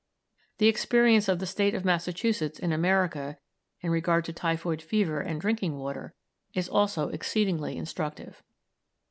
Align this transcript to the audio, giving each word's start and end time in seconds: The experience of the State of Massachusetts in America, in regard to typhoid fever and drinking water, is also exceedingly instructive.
The 0.57 0.67
experience 0.67 1.27
of 1.27 1.37
the 1.37 1.45
State 1.45 1.75
of 1.75 1.85
Massachusetts 1.85 2.57
in 2.57 2.73
America, 2.73 3.37
in 3.81 3.91
regard 3.91 4.25
to 4.25 4.33
typhoid 4.33 4.81
fever 4.81 5.21
and 5.21 5.39
drinking 5.39 5.77
water, 5.77 6.15
is 6.55 6.67
also 6.67 7.09
exceedingly 7.09 7.77
instructive. 7.77 8.41